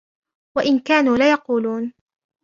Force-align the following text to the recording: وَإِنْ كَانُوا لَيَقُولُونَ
وَإِنْ 0.57 0.79
كَانُوا 0.79 1.17
لَيَقُولُونَ 1.17 1.93